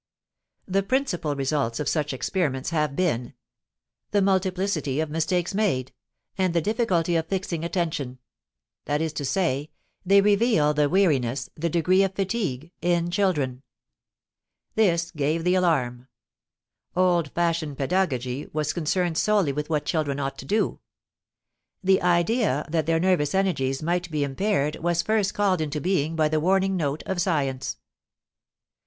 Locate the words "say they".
9.23-10.19